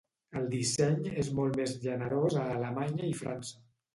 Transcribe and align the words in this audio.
El 0.39 0.45
disseny 0.53 1.03
és 1.25 1.29
molt 1.41 1.59
més 1.59 1.75
generós 1.85 2.39
a 2.45 2.45
Alemanya 2.57 3.13
i 3.13 3.13
França. 3.23 3.63